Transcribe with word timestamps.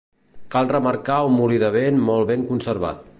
Cal 0.55 0.69
remarcar 0.75 1.19
un 1.27 1.37
molí 1.41 1.61
de 1.67 1.71
vent 1.77 2.03
molt 2.09 2.31
ben 2.33 2.49
conservat. 2.53 3.09